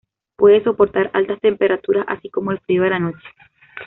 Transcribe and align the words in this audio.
Puede 0.35 0.63
soportar 0.63 1.11
altas 1.13 1.39
temperaturas, 1.41 2.05
así 2.07 2.27
como 2.31 2.51
el 2.51 2.59
frío 2.61 2.81
de 2.81 2.89
la 2.89 2.97
noche. 2.97 3.27